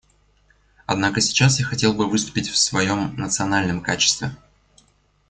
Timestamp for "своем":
2.57-3.15